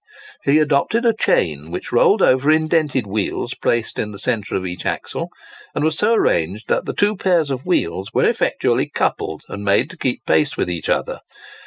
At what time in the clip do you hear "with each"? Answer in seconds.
10.57-10.89